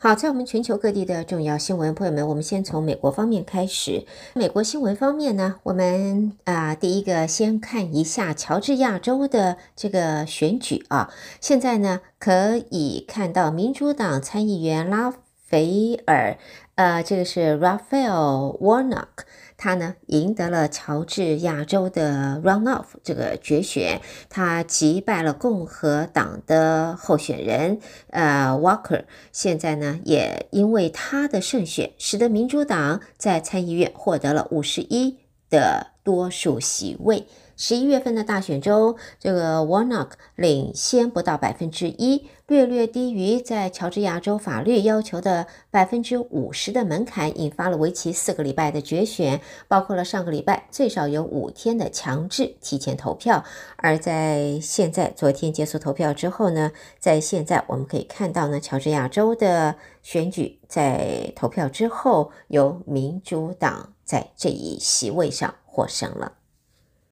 [0.00, 4.06] 好，在我们全球各地的重要新闻，朋友们，我们先从美国方面开始。
[4.32, 11.12] 美国新闻方面呢，我们啊、第一个先看一下乔治亚州的这个选举啊。
[11.40, 15.12] 现在呢，可以看到民主党参议员拉
[15.48, 16.38] 斐尔，
[16.78, 19.24] 呃，这个是 Raphael Warnock。
[19.56, 24.00] 他呢赢得了乔治亚州的 runoff 这个决选，
[24.30, 29.06] 他击败了共和党的候选人呃 Walker。
[29.32, 35.18] 现在呢也因为他的胜选，使得民主党在参议院获得了五十一
[35.50, 37.26] 的多数席位。
[37.60, 53.42] 十一月份的大选中，这个 Warnock 领先不到百分之一，略略低于在乔治亚州法律要求的百分之五十的门槛，引发了为期四个礼拜的决选，包括了上个礼拜最少有五天的强制提前投票。
[53.76, 56.70] 而在现在，昨天结束投票之后呢，
[57.00, 66.34] 在现在我们可以看到呢，乔治亚州的选举在投票之后，由民主党在这一席位上获胜了。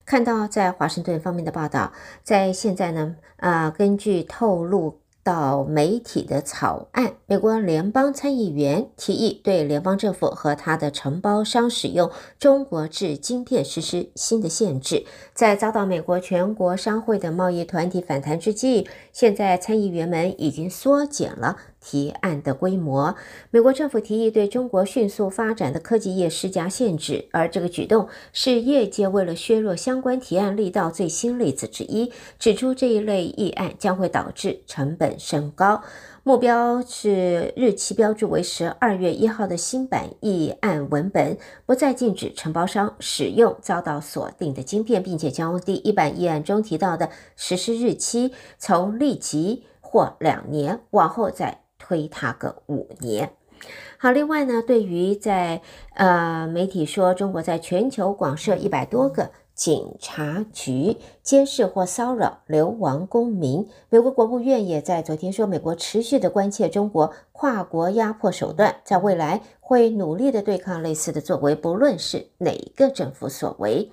[0.07, 15.05] 看到在华盛顿方面的报道，在现在呢，啊、根据透露到媒体的草案，美国联邦参议员提议对联邦政府和他的承包商使用中国制晶片实施新的限制。
[15.35, 21.57] 在遭到美国全国商会的贸易团体反弹之际，现在参议员们已经缩减了。
[21.87, 23.15] 提案的规模，
[23.53, 32.11] 美国政府提议对中国迅速发展的科技业施加限制，而这个举动是业界为了削弱相关提案力道最新例子之一。
[32.41, 35.85] 指出这一类议案将会导致成本升高。
[36.25, 51.66] 目标是日期标注为十二月一号的新版议案文本不再禁止承包商使用遭到锁定的晶片，并且将第一版议案中提到的实施日期从立即或两年往后再。
[51.87, 53.31] 推他个五年。
[53.97, 55.63] 好，另外呢，对于在
[55.95, 73.91] 呃媒体说中国在全球广设一百多个警察局监视或骚扰流亡公民，美国国务院也在昨天说，美国持续的关切中国跨国压迫手段，在未来会努力的对抗类似的作为，不论是哪个政府所为。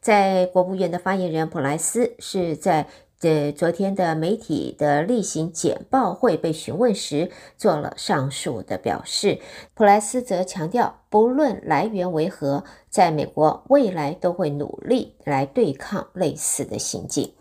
[0.00, 2.88] 在国务院的发言人普莱斯是在。
[3.18, 9.40] 在昨天的媒体的例行简报会被询问时，做了上述的表示。
[9.72, 17.32] 普莱斯则强调，不论来源为何，在美国未来都会努力来对抗类似的行径。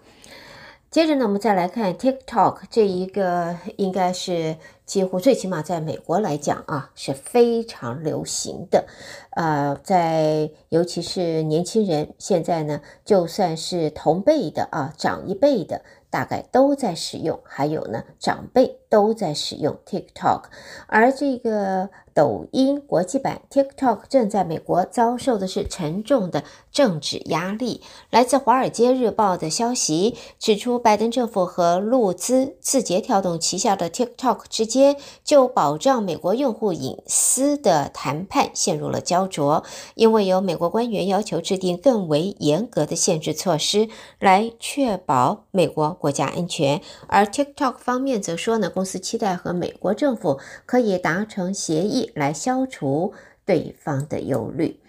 [0.95, 8.85] 接着呢，我们再来看 TikTok 这一个，应该是几乎最起码在美国来讲啊，是非常流行的。
[9.31, 15.81] 呃，在尤其是年轻人，现在呢，就算是同辈的啊，长一辈的。
[16.09, 20.43] 大概都在使用，还有呢，长辈都在使用 TikTok，
[20.87, 27.81] 而这个抖音国际版 TikTok 正在美国遭受的是沉重的政治压力。
[28.09, 39.63] 来自《华尔街日报》的消息指出，拜登政府和路资字节跳动旗下的 TikTok 之间就保障美国用户隐私的谈判陷入了胶着，
[39.95, 45.85] 因为有美国官员要求制定更为严格的限制措施，来确保美国。
[45.95, 53.13] 国家安全，而 TikTok 方面则说呢，公司期待和美国政府可以达成协议，来消除
[53.45, 54.79] 对方的忧虑。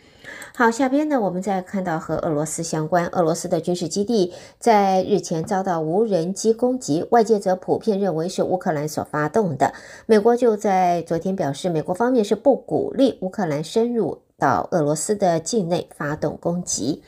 [0.55, 9.73] 好，下边呢，我们再看到和俄罗斯相关，俄罗斯的军事基地在日前遭到无人机攻击，外界则普遍认为是乌克兰所发动的。
[10.07, 17.03] 美国就在昨天表示，美国方面是不鼓励乌克兰深入到俄罗斯的境内发动攻击，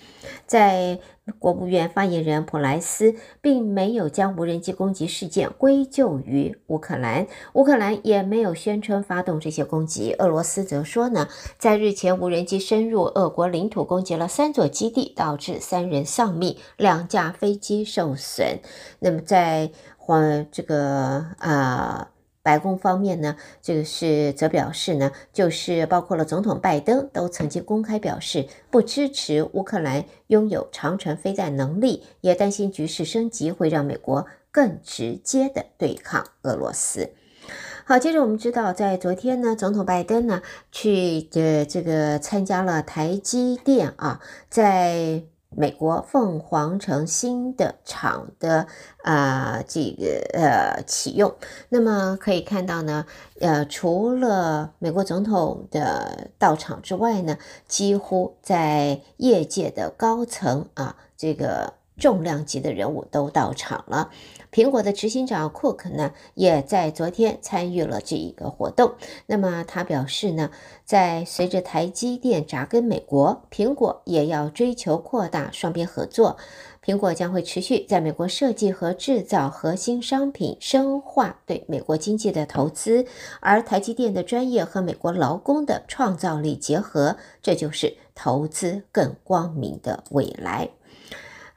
[0.47, 0.99] 在。
[1.39, 10.15] 国务院发言人普莱斯并没有将无人机攻击事件归咎于乌克兰，乌克兰也没有宣称发动这些攻击。
[10.19, 11.29] 俄罗斯则说呢，
[11.59, 18.61] 在日前无人机深入俄国领土攻击了三座基地，导致三人丧命，两架飞机受损。
[19.01, 19.71] 那么在
[20.07, 22.09] 呃这个啊。
[22.09, 22.18] 呃
[22.49, 37.11] 白宫方面呢，这个是则表示呢，就是包括了总统拜登都曾经公开表示不支持乌克兰拥有长程飞弹能力，也担心局势升级会让美国更直接的对抗俄罗斯。
[37.85, 40.41] 好，接着我们知道，在昨天呢，总统拜登呢
[40.73, 45.25] 去呃这个参加了台积电啊，在。
[45.57, 48.67] 美国凤凰城新的厂的
[49.03, 51.35] 啊、这个呃启用，
[51.71, 53.07] 那么可以看到呢，
[53.41, 64.11] 呃，除了美国总统的到场之外呢，几乎在业界的高层啊，这个重量级的人物都到场了。
[64.59, 68.93] 苹果的执行长库克呢，也在昨天参与了这一个活动。
[69.27, 70.51] 那么他表示呢，
[70.85, 76.37] 在随着台积电扎根美国，苹果也要追求扩大双边合作。
[76.85, 83.07] 苹果将会持续在美国设计和制造核心商品，深化对美国经济的投资。
[83.39, 90.69] 而台积电的专业和美国劳工的创造力结合，这就是投资更光明的未来。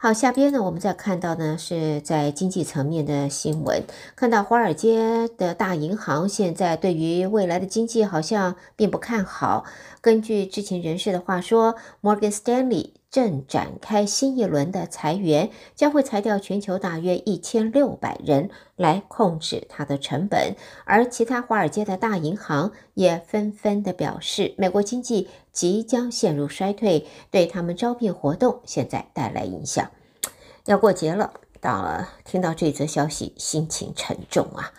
[0.04, 3.84] 好，下边呢，我们再看到呢，是在经济层面的新闻，
[4.16, 9.64] 看到华尔街的大银行现在对于未来的经济好像并不看好。
[10.02, 20.56] 根据知情人士的话说，摩根斯丹利正展开新一轮的裁员，将会裁掉全球大约一千六百人来控制它的成本。
[20.86, 29.92] 而其他华尔街的大银行也纷纷的表示，美国经济即将陷入衰退，对他们招聘活动现在带来影响。
[30.66, 34.72] 要过节了，到了，听到这则消息，心情沉重啊。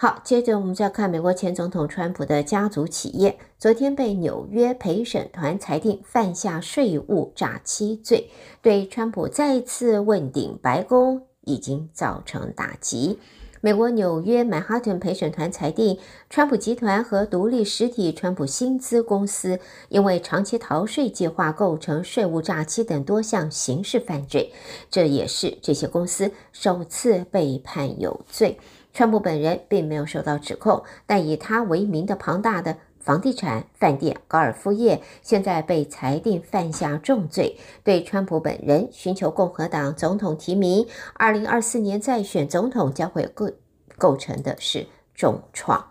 [0.00, 8.30] 好，接着我们再看美国前总统川普的家族企业，昨天被纽约陪审团裁定犯下税务诈欺罪，
[8.62, 13.18] 对川普再次问鼎白宫已经造成打击。
[13.60, 15.98] 美国纽约曼哈顿陪审团裁定，
[16.30, 19.58] 川普集团和独立实体川普薪资公司
[19.88, 24.52] 因为长期逃税计划构成税务诈欺等多项刑事犯罪，
[24.88, 28.60] 这也是这些公司首次被判有罪。
[28.92, 43.50] 川普本人并没有受到指控，但以他为名的庞大的房地产、饭店、高尔夫业现在被裁定犯下重罪，对川普本人寻求共和党总统提名，二零二四年再选总统将会构
[43.96, 45.86] 构成的是重创。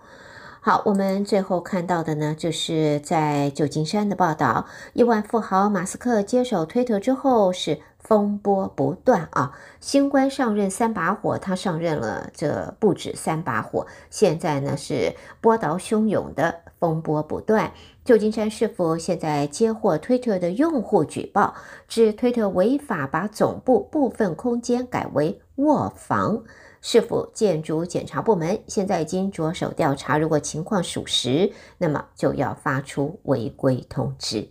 [0.59, 7.79] 好，我们最后看到的呢，就是在旧金山的报道，亿万富豪马斯克接手推特之后是。
[8.07, 9.51] 风波不断啊！
[9.81, 13.85] 新官上任三把火，他上任了，这不止三把火。
[14.09, 17.73] 现在呢是波涛汹涌的风波不断。
[18.05, 21.55] 旧金山市府现在接获推特的用户举报，
[21.89, 26.43] 指推特违法把总部部分空间改为卧房。
[26.79, 34.47] 市府建筑检查部门现在已经着手调查，如果情况属实，那么就要发出违规通知。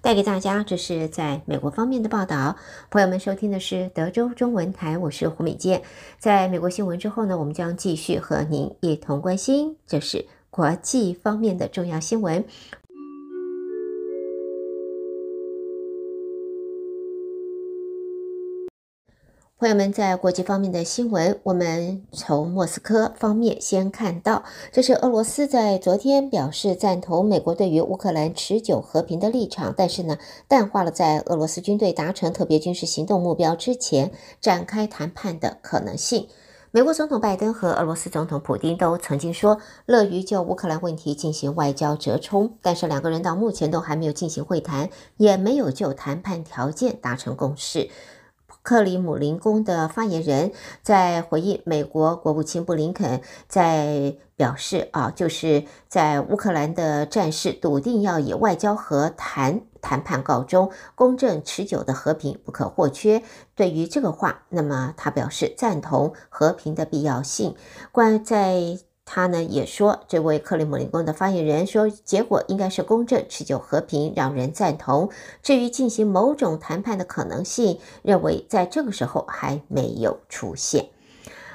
[0.00, 2.56] 带给大家，这是在美国方面的报道。
[2.90, 5.82] 朋友们收听的是德州中文台，我是胡美健。
[6.18, 12.44] 在美国新闻之后呢，我们将继续和您一同关心，这是国际方面的重要新闻。
[19.58, 34.12] 朋友们，在国际方面的新闻，我们从莫斯科方面先看到，这是俄罗斯在昨天表示赞同美国对于乌克兰持久和平的立场，但是呢，淡化了在俄罗斯军队达成特别军事行动目标之前
[34.42, 36.28] 展开谈判的可能性。
[36.70, 47.88] 美国总统拜登和俄罗斯总统普丁都曾经说乐于就乌克兰问题进行外交折冲，但是两个人到目前都还没有进行会谈，也没有就谈判条件达成共识。
[48.66, 50.50] 克里姆林宫的发言人
[50.82, 63.22] 在回应美国国务卿布林肯在表示啊，就是在乌克兰的战事笃定要以外交和谈谈判告终，公正持久的和平不可或缺。
[63.54, 67.54] 对于这个话，那么他表示赞同和平的必要性。
[67.92, 68.80] 关在。
[69.08, 75.08] 他呢也说，这位克里姆林宫的发言人说，结果应该是公正、持久、和平，让人赞同。
[75.44, 80.88] 至于进行某种谈判的可能性，认为在这个时候还没有出现。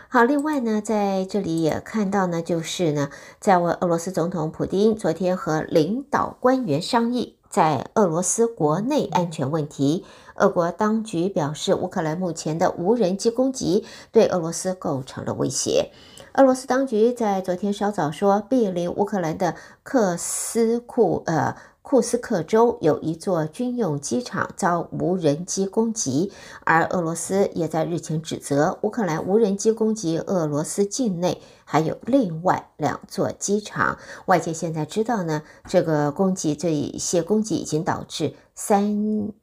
[0.07, 10.05] 好，另外呢，在这里也看到呢，就是呢，在为俄罗斯总统普丁昨天和领导官员商议，在俄罗斯国内安全问题，
[10.35, 15.91] 俄国当局表示，乌克兰目前的无人机攻击对俄罗斯构成了威胁。
[16.33, 26.31] 俄罗斯当局在昨天稍早说，毗邻乌克兰的克斯库呃库斯克州有一座军用机场遭无人机攻击，
[26.63, 33.97] 而俄罗斯也在日前指责乌克兰无人机攻击俄罗斯境内还有另外两座机场。
[34.27, 38.83] 外界现在知道呢，这个攻击这一些攻击已经导致三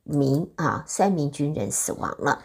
[0.04, 2.42] 名啊三名军人死亡了。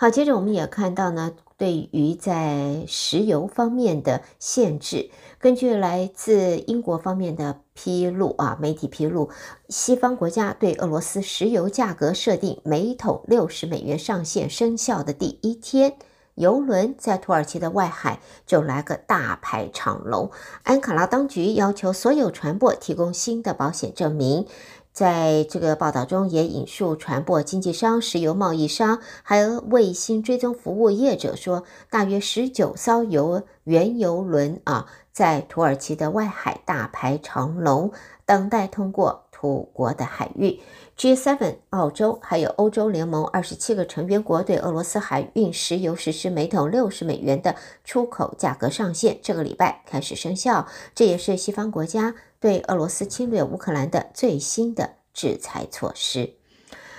[0.00, 1.32] 好，接着我们也看到呢。
[1.58, 9.28] 对于在石油方面的限制，根据来自英国方面的披露啊，媒体披露，
[9.68, 15.98] 西方国家对俄罗斯石油价格设定每桶六十美元上限生效的第一天，
[16.34, 20.30] 油轮在土耳其的外海就来个大排长龙。
[20.62, 24.46] 安卡拉当局要求所有船舶提供新的保险证明。
[24.92, 37.92] 在这个报道中也引述船舶经纪商、石油贸易商，还有卫星追踪服务业者说，大约十九艘油原油轮啊，在土耳其的外海大排长龙，
[38.26, 40.60] 等待通过土国的海域。
[41.00, 50.66] G7、澳洲还有欧洲联盟二十七个成员国对俄罗斯海运石油实施每桶六十美元的出口价格上限，这个礼拜开始生效。
[50.94, 56.34] 这也是西方国家对俄罗斯侵略乌克兰的最新的制裁措施。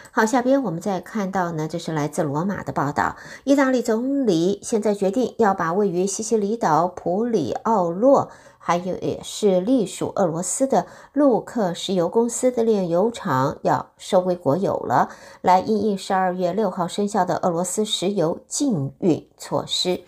[0.10, 8.32] 好，下边我们再看到呢，这是来自罗马的报道，意大利总理现在决定要把位于西西里岛普里奥洛。
[8.64, 15.10] 还有也是隶属俄罗斯的陆克石油公司的炼油厂要收归国有了，
[15.42, 20.02] 来应应十二月六号生效的俄罗斯石油禁运措施。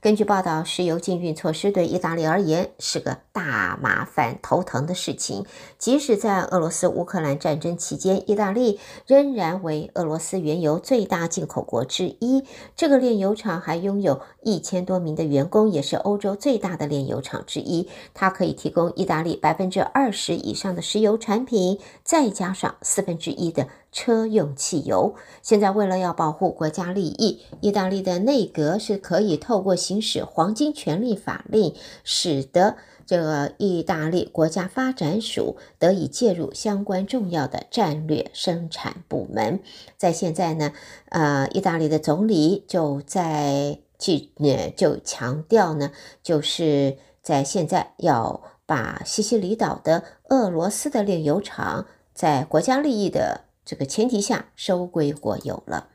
[0.00, 5.44] 根据报道，石油禁运措施对意大利而言是个大麻烦、头疼的事情。
[5.78, 12.44] 即使在俄罗斯乌克兰战争期间，意大利仍然为俄罗斯原油最大进口国之一。
[12.74, 17.88] 这个炼油厂还拥有一千多名的员工，也是欧洲最大的炼油厂之一。
[18.14, 23.68] 它可以提供意大利百分之二十以上的石油产品，再加上四分之一的。
[23.92, 25.16] 车用汽油。
[25.42, 32.76] 现在为了要保护国家利益，意大利的内阁是可以透过行使黄金权力法令，使得
[33.10, 39.58] 这个意大利国家发展署得以介入相关重要的战略生产部门。
[39.96, 40.72] 在现在呢，
[41.08, 45.90] 呃，意大利的总理就在去呃就强调呢，
[46.22, 53.40] 就是在现在要把西西里岛的俄罗斯的炼油厂在国家利益的。
[53.64, 55.88] 这个前提下收归国有了。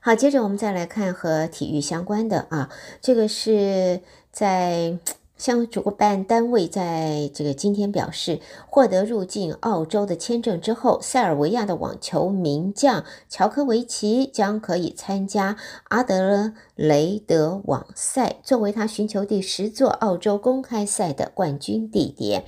[0.00, 2.68] 好，接着我们再来看和体育相关的啊，
[3.00, 4.98] 这个是在
[5.36, 15.56] 像主办单位在这个今天表示，获得入境澳洲的签证之后，塞尔维亚的网球名将乔科维奇将可以参加
[15.88, 22.44] 阿德雷德网赛，作为他寻求第十座澳洲公开赛的冠军地点。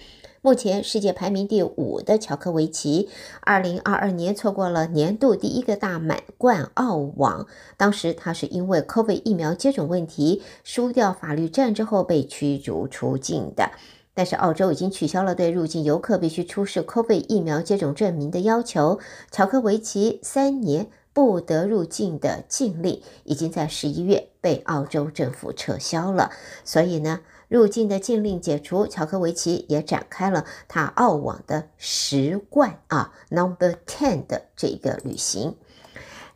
[0.47, 3.09] 目前世界排名第五的乔科维奇，
[3.41, 7.49] 二零二二年错过了年度第一个大满贯澳网。
[7.77, 13.73] 当时他是因为 COVID 疫苗接种问题输掉法律战之后被驱逐出境的。
[14.15, 19.01] 但是澳洲已经取消了对入境游客必须出示 COVID 疫苗接种证明的要求。
[19.33, 26.31] 乔科维奇三年不得入境的禁令已经在十一月被澳洲政府撤销了。
[26.63, 35.57] 所以呢，入境的禁令解除，乔科维奇也展开了他澳网的十冠啊，Number Ten 的这个旅行。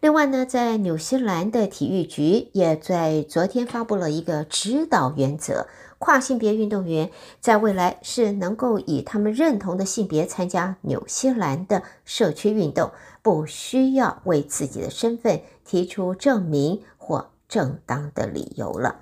[0.00, 5.66] 另外呢，在纽西兰的体育局也在昨天发布了一个指导原则：
[5.98, 19.00] 跨性别运动员在未来是能够以他们认同的性别参加纽西兰的社区运动，不需要为自己的身份提出证明或正当的理由了。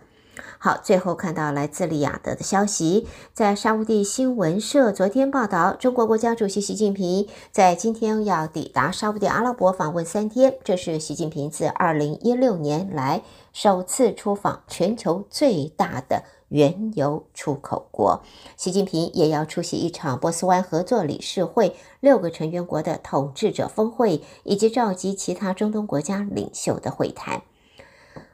[0.60, 13.22] 好，最后看到来自利雅得的消息，在沙乌地新闻社昨天报道，中国国家主席习近平在今天要抵达沙乌地阿拉伯访问三天，这是习近平自二零一六年来
[13.52, 18.24] 首次出访全球最大的原油出口国。
[18.56, 27.42] 习近平也要出席一场波斯湾合作理事会六个成员国的统治者峰会，以及召集其他中东国家领袖的会谈。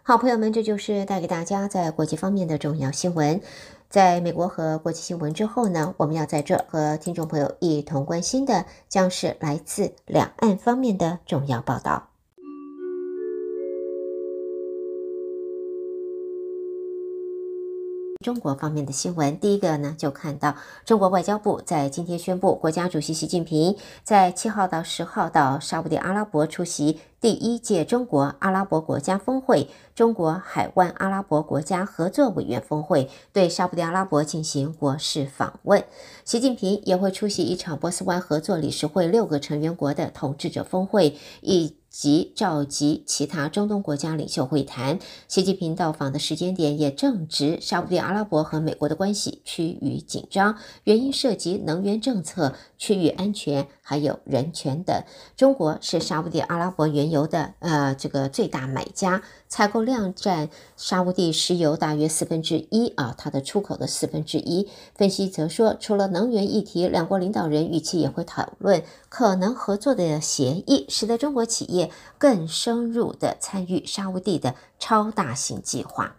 [0.07, 3.41] 好，朋友们，这就是带给大家在国际方面的重要新闻。
[3.89, 12.11] 在美国和国际新闻之后呢，我们要在这和听众朋友一同关心的，将是来自两岸方面的重要报道。
[18.25, 35.85] 中国方面的新闻，第一个呢，就看到中国外交部在今天宣布，国家主席习近平在七号到十号到沙乌地阿拉伯出席第一届中国阿拉伯国家峰会、中国海湾阿拉伯国家合作委员峰会，对沙乌地阿拉伯进行国事访问。
[36.25, 44.99] 习近平也会出席一场波斯湾合作理事会六个成员国的统治者峰会，以及召集其他中东国家领袖会谈。
[45.29, 55.05] 习近平到访的时间点也正值沙乌地阿拉伯和美国的关系趋于紧张，原因涉及能源政策、区域安全还有人权等。
[55.37, 59.23] 中国是沙乌地阿拉伯原油的呃这个最大买家。
[59.55, 64.69] 采购量占沙乌地石油大约四分之一啊，它的出口的四分之一。
[64.97, 76.17] 分析则说，除了能源议题，两国领导人预期也会讨论可能合作的协议，使得中国企业更深入的参与沙乌地的超大型计划。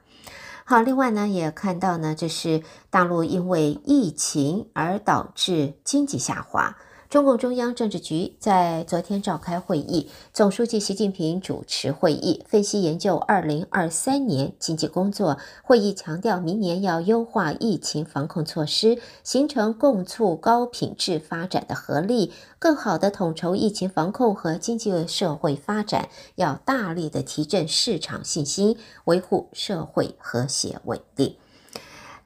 [0.63, 6.77] 好，另外呢，也看到呢，这是大陆因为疫情而导致经济下滑。
[7.15, 15.37] 中共中央政治局在昨天召开会议，总书记习近平主持会议，分析研究二零二三年经济工作。
[15.63, 26.09] 会议强调，明年要优化疫情防控措施，形成共促高品质发展的合力，更好地统筹疫情防控和经济社会发展。
[26.35, 31.37] 要大力地提振市场信心，维护社会和谐稳定。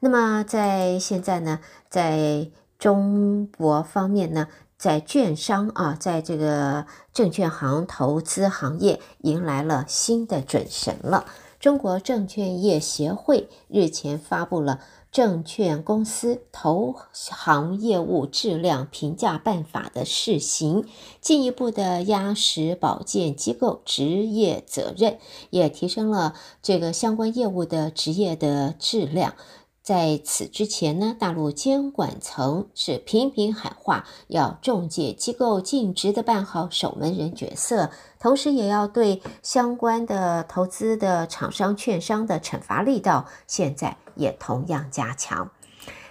[0.00, 4.48] 那么，在现在呢，在中国方面呢？
[4.80, 11.26] 在券商啊，在这个证券行投资行业迎来了新的准神了。
[11.58, 14.80] 中国证券业协会日前发布了
[15.12, 20.86] 《证券公司投行业务质量评价办法》的试行，
[21.20, 25.18] 进一步的压实保荐机构职业责任，
[25.50, 26.32] 也提升了
[26.62, 29.34] 这个相关业务的职业的质量。
[29.82, 45.50] 在此之前呢，大陆监管层是频频喊话，要中介机构尽职的办好守门人角色，同时也要对相关的投资的厂商、券商的惩罚力道，现在也同样加强。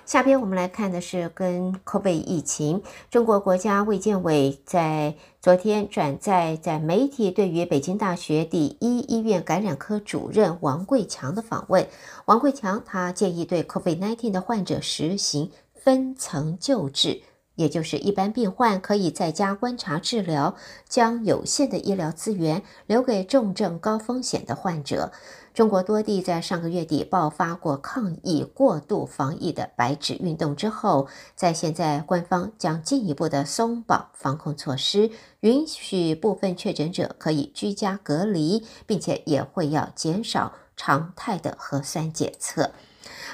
[0.10, 11.88] 下边我们来看的是跟 COVID 疫情，中国国家卫健委在昨天转载在媒体对于北京大学第一医院感染科主任王贵强的访问。
[12.26, 17.22] 王贵强他建议对 COVID-19 的患者实行分层救治，
[17.54, 20.56] 也就是一般病患可以在家观察治疗，
[20.88, 25.12] 将有限的医疗资源留给重症高风险的患者。
[25.60, 35.12] 中国多地在上个月底爆发过抗议过度防疫的白纸运动之后，在现在官方将进一步的松绑防控措施，
[35.42, 42.72] 允许部分确诊者可以居家隔离，并且也会要减少常态的核酸检测。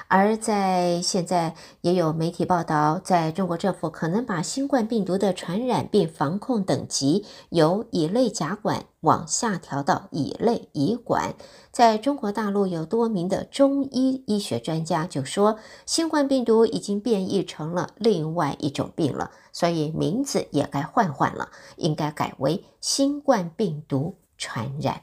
[0.08, 11.34] 而在现在，也有媒体报道，在中国政府可能把新冠病毒的传染病防控等级由乙类甲管往下调到乙类乙管。
[11.72, 15.58] 在中国大陆，有多名的中医医学专家就说，
[15.88, 25.02] 新冠病毒已经变异成了另外一种病了，所以名字也该换换了，应该改为新冠病毒传染。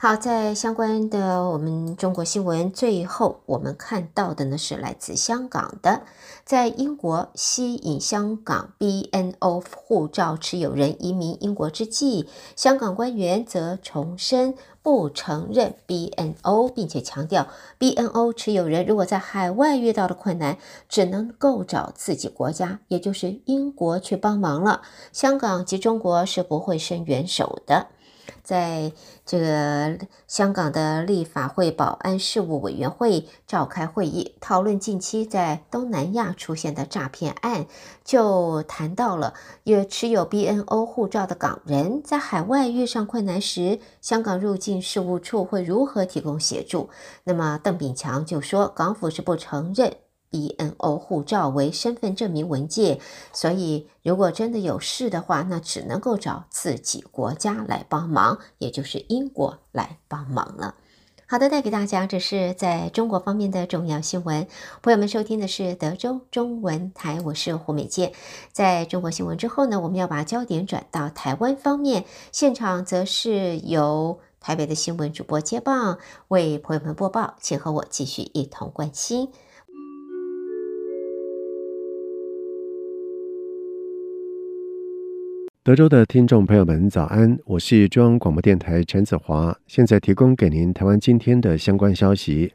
[0.00, 6.02] 好，在相关的我们中国新闻，最后我们看到的呢是来自香港的，
[6.44, 17.48] 在英国吸引香港 BNO 护照持有人移民英国之际，香港官员则重申不承认 BNO，并且强调
[17.80, 20.58] BNO 持有人如果在海外遇到了困难，
[20.88, 24.82] 只能够找自己国家，也就是英国去帮忙了。
[25.12, 27.88] 香港及中国是不会伸援手的。
[28.48, 28.92] 在
[29.26, 37.66] 这个香港的立法会保安事务委员会召开会议，讨论近期在东南亚出现的诈骗案，
[38.02, 39.34] 就谈到了
[39.64, 46.88] 有持有 BNO 护照的港人在海外遇上困难时，香港入境事务处会如何提供协助。
[47.24, 49.94] 那么邓炳强就说，港府是不承认。
[50.30, 53.00] BNO 护照为身份证明文件，
[53.32, 60.74] 所以如果真的有事的话，那只能够找自己国家来帮忙，也就是英国来帮忙了。
[61.30, 64.48] 好的，带给大家这是在中国方面的重要新闻。
[64.80, 68.12] 朋友们收听的是德州中文台，我是胡美健。
[68.50, 79.28] 在中国新闻之后呢，我们要把焦点转到台湾方面，现场则是由台北的新闻主播接棒为朋友们播报，请和我继续一同关心。
[85.68, 87.38] 德州的听众朋友们，早安！
[87.44, 92.54] 我是中央广播电台陈子华，现在提供给您台湾今天的相关消息。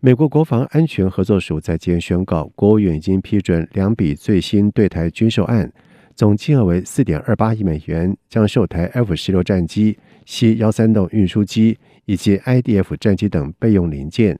[0.00, 5.72] 美国国防安全合作署在今天宣告，国务院已经批准两笔最新对台军售案，
[6.16, 14.36] 总金额为四点二八亿美元，将售台 F 十六战机、C 幺三洞运输机以及 IDF 战机等备用零件。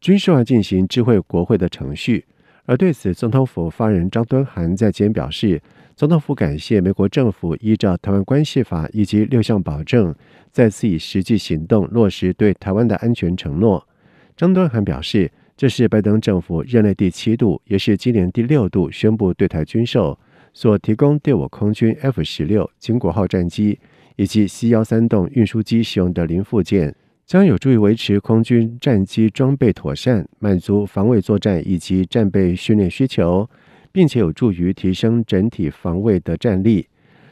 [0.00, 2.24] 军售案进行智慧国会的程序，
[2.64, 5.60] 而对此，总统府发言人张敦涵在今天表示。
[5.96, 10.14] 总统府感谢美国政府依照《台湾关系法》以及六项保证，
[10.52, 13.88] 再次以实际行动落实对台湾的安全承诺。
[14.36, 20.18] 张敦涵表示，这是拜登政府任内第七度，也是今年第六度宣布对台军售，
[20.52, 23.78] 所提供对我空军 F 十六金国号战机
[24.16, 33.48] 以及 C 幺三洞运输机使用的零附件，将有助于维持空军战机装备妥善，满足防卫作战以及战备训练需求。
[33.96, 36.86] 并且有助于提升整体防卫的战力。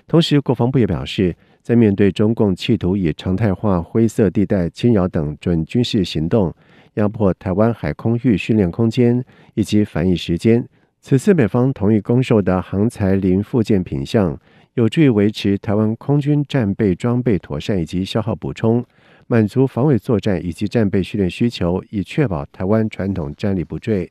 [0.07, 6.55] 同时，国防部也表示，在面对中共企图以常态化灰色地带侵扰等准军事行动，
[6.95, 9.23] 压迫台湾海空域训练空间
[9.53, 10.67] 以及反应时间，
[11.03, 14.41] 此次美方同意供售的航材零附件品项，
[14.73, 18.83] 有助于维持台湾空军战备装备妥善以及消耗补充，
[19.27, 24.11] 满足防卫作战以及战备训练需求，以确保台湾传统战力不坠。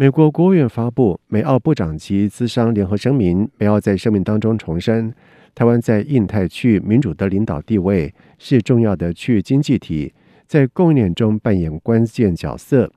[0.00, 5.12] 美国国务院发布美澳部长级资商联合声明，美澳在声明当中重申，
[5.54, 10.14] 台湾在印太区域民主的领导地位是重要的区域经济体，
[10.46, 12.90] 在供应链中扮演关键角色。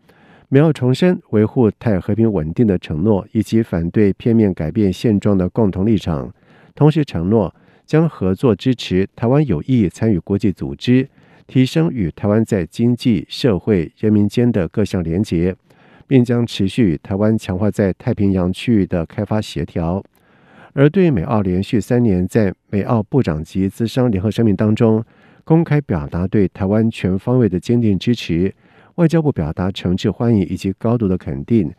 [0.48, 6.34] 美澳重申维护台和平稳定的承诺，以及反对片面改变现状的共同立场。
[6.74, 7.54] 同时承诺
[7.86, 11.10] 将合作支持台湾有意参与国际组织，
[11.48, 15.54] 提升与台湾在经济社会人民间的各项连结，
[16.08, 20.04] 并将持续与台湾强化在太平洋区域的开发协调。
[20.74, 25.04] 而对美澳连续三年在美澳部长级资商联合声明当中
[25.44, 28.54] 公开表达对台湾全方位的坚定支持，
[28.96, 31.72] 外交部表达诚挚欢迎以及高度的肯定，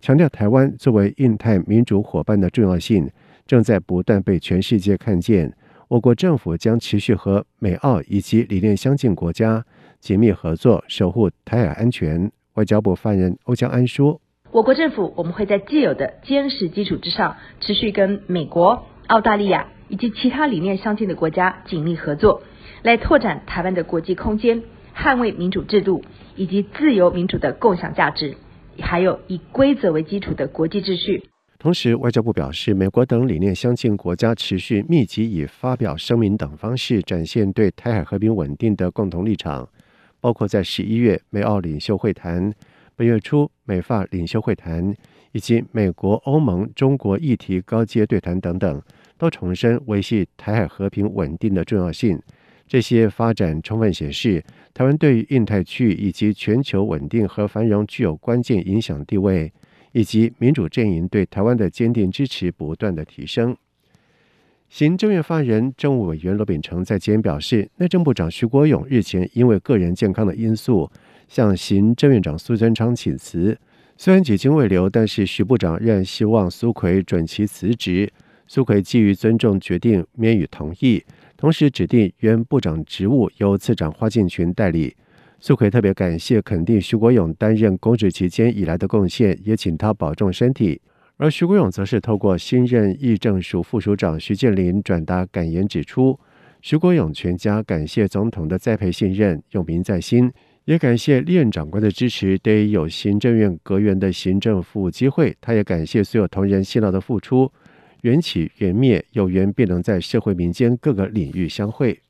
[0.00, 3.08] 强调台湾作为印太民主伙伴的重要性。
[3.44, 5.52] 正在不断被全世界看见。
[5.88, 9.62] 我国政府将持续和美澳以及理念相近国家
[10.00, 12.30] 紧密合作，守护台海安全。
[12.54, 14.20] 外交部发言人欧江安说
[14.52, 22.42] ：“我国政府我们会在既有的坚实基础之上，持续跟美国、澳大利亚以及其他理念相近的国家紧密合作，
[22.82, 24.62] 来拓展台湾的国际空间，
[24.94, 26.04] 捍卫民主制度
[26.36, 28.36] 以及自由民主的共享价值，
[28.80, 39.68] 还有以规则为基础的国际秩序。”同时，外交部表示，美国等理念相近国家持续密集以发表声明等方式展现对台海和平稳定的共同立场，
[40.22, 42.50] 包括在十一月美澳领袖会谈、
[42.96, 44.94] 本月初美法领袖会谈
[45.32, 48.80] 以及美国欧盟中国议题高阶对谈等等，
[49.18, 52.18] 都重申维系台海和平稳定的重要性。
[52.66, 59.52] 这些发展充分显示，台湾对于印太区域以及全球稳定和繁荣具有关键影响地位。
[59.94, 63.54] 以及民主阵营对台湾的坚定支持不断的提升。
[64.72, 70.90] 行政院发言人、政务委员罗秉成在今天表示，内政部长徐国勇日前因为个人健康的因素，
[71.28, 73.54] 向行政院长苏贞昌请辞。
[73.98, 78.10] 虽然几经未留，但是徐部长仍希望苏奎准其辞职。
[78.46, 81.04] 苏奎基于尊重决定，免予同意，
[81.36, 84.96] 同时指定原部长职务由次长花敬群代理。
[85.38, 90.80] 苏奎特别感谢肯定徐国勇担任公职期间以来的贡献，也请他保重身体。
[91.22, 96.18] 而徐国勇则是透过新任议政署副署长徐建林转达感言，指出
[96.60, 100.32] 徐国勇全家感谢总统的栽培信任，用民在心，
[100.64, 105.36] 也感谢历任长官的支持，得以有行政院阁员的行政服务机会。
[105.40, 107.52] 他也感谢所有同仁辛劳的付出，
[108.00, 112.00] 缘起缘灭，有缘便能在社会民间各个领域相会。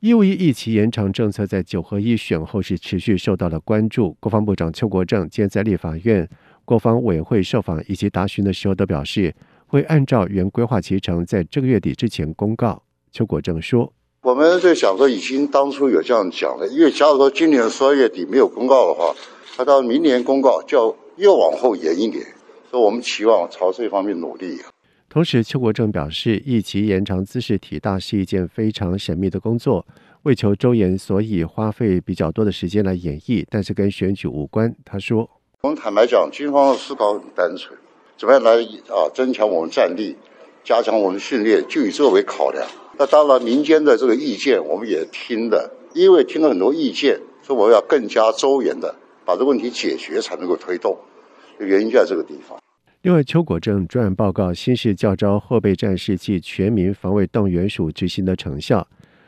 [0.00, 4.16] 一五一役期延长政策在九合一选后是持续受到了关注。
[4.20, 6.26] 国防部长邱国正今在立法院
[6.66, 9.34] 国防委员会受访以及答询的时候都表示，
[9.66, 12.82] 会按照原规划期程，在这个月底之前公告。
[13.12, 19.14] 邱国正说：“我们在想说，已经当初有这样讲了，因为假如说今年十二月底没有公告的话，
[19.56, 22.22] 他到明年公告就要又往后延一年，
[22.70, 24.58] 所以我们期望朝这方面努力。”
[25.08, 29.86] 同时，邱国正表示，一期延长姿势体大是一件非常神秘的工作，
[30.24, 34.74] 为求周延，所以花费比较多的时间来演绎，但是跟选举无关。
[34.84, 35.30] 他说
[35.62, 37.76] ：“我们坦白讲，军方的思考很单纯，
[38.16, 38.52] 怎么样来
[38.88, 40.14] 啊增强我们战力，
[40.62, 42.64] 加强我们训练，就以这为考量。
[42.96, 50.96] 那当然，民间的这个意见我们也听的，因为听了很多意见，说我要更加周延的把这个问题解决，才能够推动。
[51.58, 52.56] 原因就在这个地方。”
[53.02, 58.86] 另外，邱国正专案报告新式教招后备战士暨全民防卫动员署执行的成效。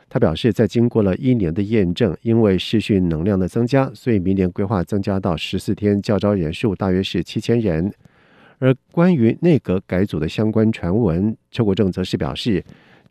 [0.09, 7.93] 他表示，在经过了一年的验证，因为视讯能量的增加，所以明年规划增加到十四天教招人数大约是七千人。
[8.57, 12.63] 而关于内阁改组的相关传闻，邱国正则是表示，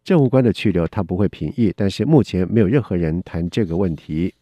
[0.03, 4.35] 政务官的去留他不会评议，但是目前没有任何人谈这个问题。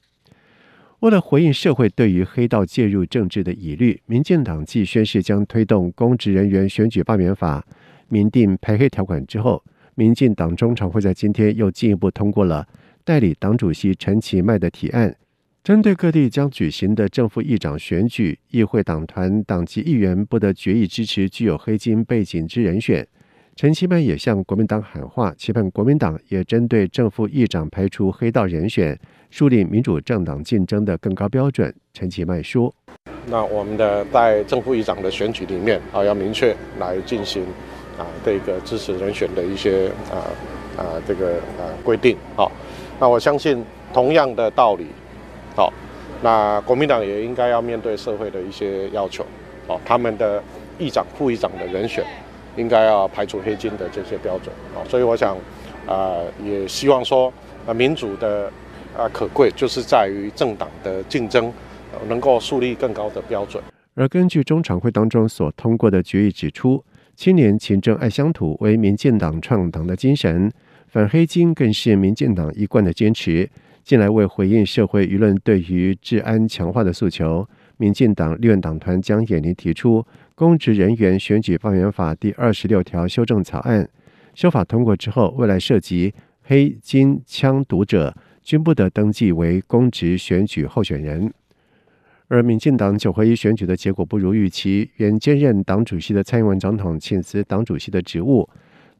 [1.00, 7.64] 为了回应社会对于黑道介入政治的疑虑，民进党继宣示将推动公职人员选举罢免法，
[8.08, 9.62] 明定排黑条款之后，
[9.96, 12.68] 民进党中常会在今天又进一步通过了
[13.02, 15.16] 代理党主席陈其迈的提案，
[15.64, 23.04] 针对各地将举行的正副议长选举，议会党团党籍议员不得决议支持具有黑金背景之人选。
[23.54, 28.98] 陈其迈也向国民党喊话，期盼国民党也针对正副议长排除黑道人选，
[29.30, 31.74] 树立民主政党竞争的更高标准。
[31.94, 32.74] 陈其迈说
[33.26, 37.42] ：“那我们的在正副议长的选举里面啊，要明确来进行
[37.98, 40.24] 啊这个支持人选的一些啊
[40.76, 42.16] 啊这个啊规定。
[42.36, 42.50] 好，
[43.00, 44.86] 那我相信同样的道理，
[45.54, 45.72] 好，
[46.22, 49.24] 那国民党也应该要面对社会的一些要求。
[49.66, 50.42] 好，他们的。
[50.78, 52.04] 议长、副议长的人选，
[52.54, 54.84] 应该要排除黑金的这些标准啊。
[54.86, 55.34] 所以我想，
[55.86, 57.32] 啊，也希望说，
[57.66, 58.52] 啊，民主的
[58.94, 61.50] 啊可贵就是在于政党的竞争
[62.08, 63.64] 能够树立更高的标准。
[63.94, 66.84] 而根据中常会当中所通过的决议指出，
[67.16, 70.52] 青年勤政爱乡土为民进党创党的精神，
[70.86, 73.48] 反黑金更是民进党一贯的坚持。
[73.82, 77.48] 近来为回应社会舆论对于治安强化的诉求，
[77.78, 83.88] 民进党立院党团将研拟提出公职人员选举放援法第二十六条修正草案。
[84.34, 91.32] 修法通过之后，未来涉及黑金枪毒者均不得登记为公职选举候选人。
[92.28, 98.48] 而民进党九合一选举的结果不如预期，原兼任党主席的蔡英文总统请辞党主席的职务，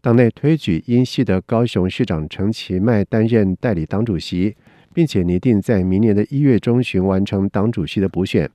[0.01, 4.55] 党内推举英系的高雄市长陈其迈担任代理党主席。
[4.97, 8.51] 并且拟定在明年的一月中旬完成党主席的补选，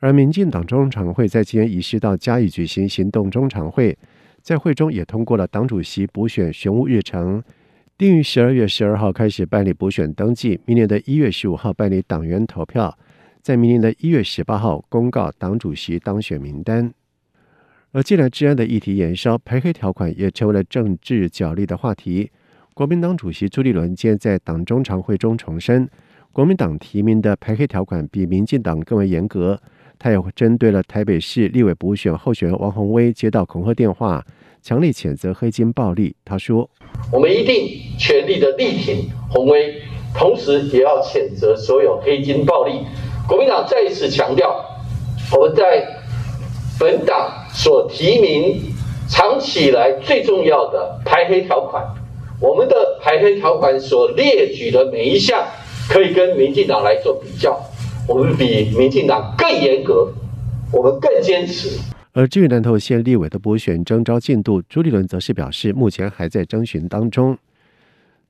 [0.00, 3.96] 而民进党中常会在今天移师到嘉义举行行动中常会，
[4.42, 7.42] 在会中也通过了党主席补选选务日程，
[7.96, 12.94] 定于十二月十二号开始办理补选登记，明年的一月十五号办理党员投票，
[13.48, 16.92] 在明年的一月十八号公告党主席当选名单。
[17.92, 22.30] 而近来治安的议题延烧，排黑条款也成为了政治角力的话题。
[22.74, 25.88] 国民党主席朱立伦今天在党中常会中重申，
[26.30, 29.58] 国民党提名的排黑条款比民进党更为严格。
[29.98, 34.22] 他也针对了台北市立委补选候选人王鸿薇接到恐吓电话，
[34.60, 36.14] 强力谴责黑金暴力。
[36.22, 36.68] 他说
[37.10, 37.66] ：“我们一定
[37.98, 39.80] 全力的力挺鸿薇，
[40.14, 42.84] 同时也要谴责所有黑金暴力。
[43.28, 44.64] 国民党再一次强调，
[45.36, 45.86] 我们在
[46.80, 48.58] 本党所提名
[49.06, 51.84] 长期以来最重要的排黑条款。”
[52.40, 55.44] 我们的排黑条款所列举的每一项，
[55.90, 57.60] 可以跟民进党来做比较，
[58.06, 60.08] 我们比民进党更严格，
[60.72, 61.68] 我们更坚持。
[62.12, 67.36] 而至于南投县立委的补选征召进度，朱立伦则是表示，目前还在征询当中。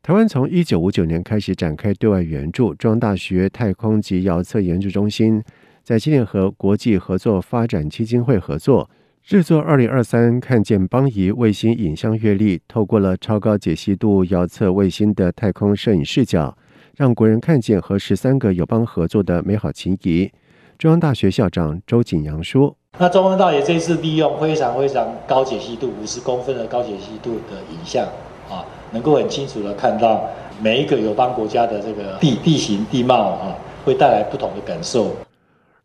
[0.03, 5.43] 台湾从一九五九年开始展开对外援助，中央大学太空及遥测研究中心
[5.83, 8.89] 在今年和国际合作发展基金会合作。
[9.23, 16.57] 制作二零二三看见邦仪卫星影像月历，透过了超高解析度遥测卫星的太空摄影视角，
[16.97, 20.31] 让国人看见和十三个友邦合作的美好情谊。
[20.79, 28.09] 中央大学校长周景阳说：“那中央大学这次利用非常非常高解析度，五十公分的高解析度的影像
[28.51, 30.23] 啊，能够很清楚的看到
[30.63, 35.11] 每一个友邦国家的这个地地形地貌啊，会带来不同的感受。”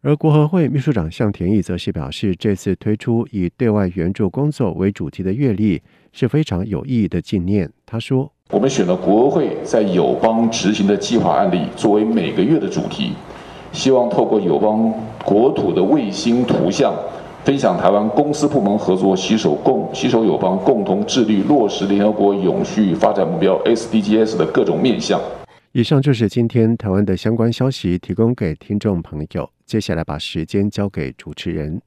[0.06, 7.72] 而国合会秘书长向田义则是表示，这次推出以对外援助工作为主题的月历是非常有意义的纪念。
[7.86, 13.14] 他说：“我们选了国会在友邦执行的计划案例作为每个月的主题，
[13.72, 16.94] 希望透过友邦国土的卫星图像，
[17.44, 25.20] 分享台湾公司部门合作，携手共携手友邦共同致力落实联合国永续发展目标 SDGs 的各种面向。”
[25.74, 29.50] 以上就是今天台湾的相关消息，提供给听众朋友。
[29.66, 31.82] 接下来把时间交给主持人。